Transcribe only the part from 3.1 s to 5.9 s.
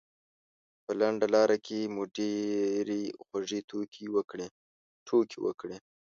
خوږې ټوکې وکړې.